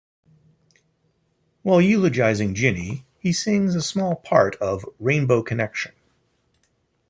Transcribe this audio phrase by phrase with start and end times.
[1.61, 5.91] While eulogising Ginny, he sings a small part of "Rainbow Connection".